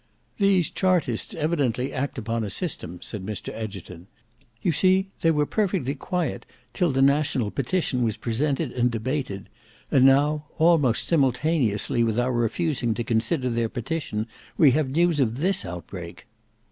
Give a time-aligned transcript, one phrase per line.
[0.39, 4.07] "These chartists evidently act upon a system," said Mr Egerton.
[4.63, 6.43] "You see they were perfectly quiet
[6.73, 9.47] till the National Petition was presented and debated;
[9.91, 14.25] and now, almost simultaneously with our refusing to consider their petition,
[14.57, 16.25] we have news of this outbreak."